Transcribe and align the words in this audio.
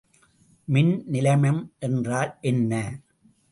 மின்நிலைமம் 0.67 1.61
என்றால் 1.79 2.37
என்ன? 2.41 2.73